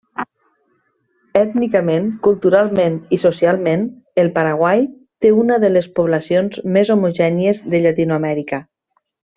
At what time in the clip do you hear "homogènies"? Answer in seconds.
6.97-7.67